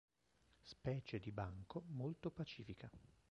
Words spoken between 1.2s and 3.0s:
banco molto pacifica.